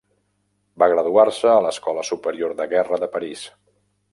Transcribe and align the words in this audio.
Va 0.83 0.87
graduar-se 0.93 1.51
a 1.55 1.59
l'Escola 1.65 2.07
Superior 2.09 2.57
de 2.63 2.67
Guerra 2.73 3.01
de 3.05 3.11
París. 3.19 3.45